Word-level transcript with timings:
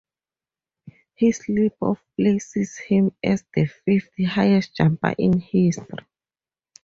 His 1.13 1.47
leap 1.47 1.73
of 1.79 2.01
places 2.17 2.75
him 2.79 3.13
as 3.23 3.45
the 3.53 3.67
fifth-highest 3.67 4.75
jumper 4.75 5.13
in 5.19 5.39
history. 5.39 6.05